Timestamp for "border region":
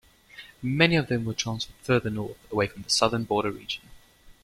3.23-3.87